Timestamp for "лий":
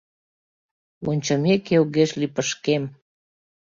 2.19-2.31